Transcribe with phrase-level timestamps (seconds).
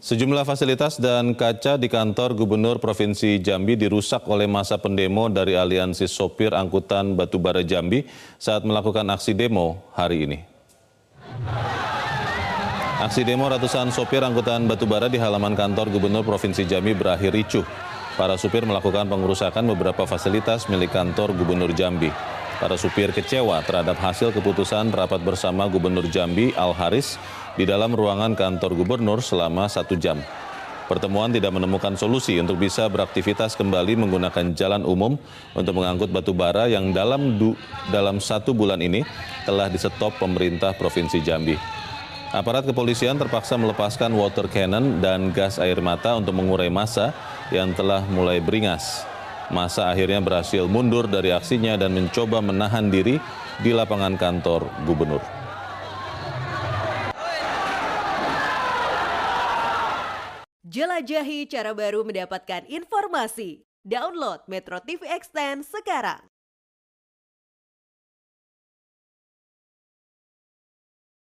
[0.00, 6.08] Sejumlah fasilitas dan kaca di kantor Gubernur Provinsi Jambi dirusak oleh masa pendemo dari Aliansi
[6.08, 8.08] Sopir Angkutan Batubara Jambi
[8.40, 10.38] saat melakukan aksi demo hari ini.
[12.96, 17.68] Aksi demo ratusan sopir angkutan batubara di halaman kantor Gubernur Provinsi Jambi berakhir ricuh.
[18.16, 22.08] Para supir melakukan pengerusakan beberapa fasilitas milik kantor Gubernur Jambi.
[22.60, 27.16] Para supir kecewa terhadap hasil keputusan rapat bersama Gubernur Jambi Al Haris
[27.56, 30.20] di dalam ruangan kantor gubernur selama satu jam.
[30.84, 35.16] Pertemuan tidak menemukan solusi untuk bisa beraktivitas kembali menggunakan jalan umum
[35.56, 37.56] untuk mengangkut batu bara yang dalam du,
[37.88, 39.08] dalam satu bulan ini
[39.48, 41.56] telah disetop pemerintah Provinsi Jambi.
[42.36, 47.16] Aparat kepolisian terpaksa melepaskan water cannon dan gas air mata untuk mengurai massa
[47.48, 49.09] yang telah mulai beringas.
[49.50, 53.18] Masa akhirnya berhasil mundur dari aksinya dan mencoba menahan diri
[53.58, 55.18] di lapangan kantor gubernur.
[60.70, 63.66] Jelajahi cara baru mendapatkan informasi.
[63.82, 66.22] Download Metro TV Extend sekarang.